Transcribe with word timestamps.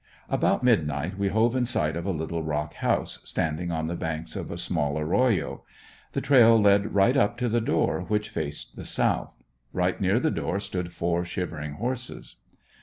About 0.29 0.63
midnight 0.63 1.19
we 1.19 1.27
hove 1.27 1.55
in 1.55 1.67
sight 1.67 1.95
of 1.95 2.07
a 2.07 2.11
little 2.11 2.41
rock 2.41 2.73
house 2.73 3.19
standing 3.23 3.69
on 3.69 3.85
the 3.85 3.93
banks 3.95 4.35
of 4.35 4.49
a 4.49 4.57
small 4.57 4.97
arroyo. 4.97 5.61
The 6.13 6.21
trail 6.21 6.59
led 6.59 6.95
right 6.95 7.15
up 7.15 7.37
to 7.37 7.47
the 7.47 7.61
door 7.61 8.01
which 8.07 8.29
faced 8.29 8.75
the 8.75 8.83
south. 8.83 9.43
Right 9.71 10.01
near 10.01 10.19
the 10.19 10.31
door 10.31 10.59
stood 10.59 10.91
four 10.91 11.23
shivering 11.23 11.73
horses. 11.73 12.37